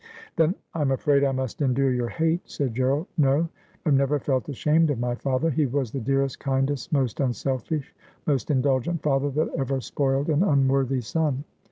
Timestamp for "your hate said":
1.93-2.73